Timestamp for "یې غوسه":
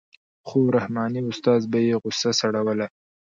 1.87-2.31